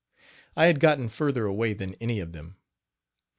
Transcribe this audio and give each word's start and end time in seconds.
I 0.55 0.65
had 0.65 0.79
gotten 0.79 1.09
further 1.09 1.45
away 1.45 1.73
than 1.73 1.93
any 2.01 2.19
of 2.21 2.31
them. 2.31 2.55